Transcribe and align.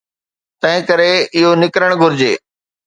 تنهنڪري 0.61 1.11
اهو 1.37 1.49
نڪرڻ 1.61 1.89
گهرجي. 2.01 2.33